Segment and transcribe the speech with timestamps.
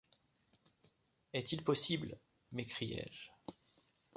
[1.31, 2.17] Est-il possible?
[2.53, 3.29] m’écriai-je.